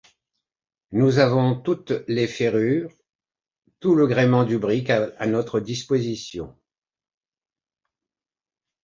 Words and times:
Nous 0.91 1.19
avons 1.19 1.53
toutes 1.55 1.91
les 2.07 2.25
ferrures, 2.27 2.91
tout 3.79 3.93
le 3.93 4.07
gréement 4.07 4.45
du 4.45 4.57
brick 4.57 4.89
à 4.89 5.27
notre 5.27 5.59
disposition! 5.59 6.57